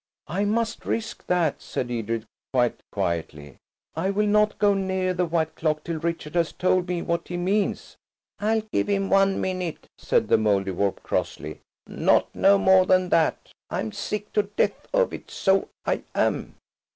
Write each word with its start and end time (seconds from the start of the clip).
"I 0.25 0.45
must 0.45 0.83
risk 0.83 1.27
that," 1.27 1.61
said 1.61 1.91
Edred 1.91 2.25
quite 2.51 2.79
quietly. 2.91 3.57
"I 3.95 4.09
will 4.09 4.25
not 4.25 4.57
go 4.57 4.73
near 4.73 5.13
the 5.13 5.27
white 5.27 5.53
clock 5.53 5.83
till 5.83 5.99
Richard 5.99 6.33
has 6.33 6.51
told 6.53 6.87
me 6.87 7.03
what 7.03 7.27
he 7.27 7.37
means." 7.37 7.97
"I'll 8.39 8.63
give 8.73 8.87
him 8.87 9.11
one 9.11 9.39
minute," 9.39 9.85
said 9.99 10.27
the 10.27 10.37
Mouldiwarp 10.39 11.03
crossly, 11.03 11.59
"not 11.85 12.33
no 12.33 12.57
more 12.57 12.87
than 12.87 13.09
that. 13.09 13.51
I'm 13.69 13.91
sick 13.91 14.33
to 14.33 14.41
death 14.41 14.87
of 14.91 15.13
it, 15.13 15.29
so 15.29 15.69
I 15.85 16.01
am." 16.15 16.55